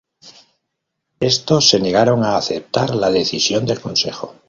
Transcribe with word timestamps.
Estos 1.19 1.69
se 1.69 1.79
negaron 1.79 2.23
a 2.23 2.35
aceptar 2.35 2.95
la 2.95 3.11
decisión 3.11 3.67
del 3.67 3.79
consejo. 3.81 4.33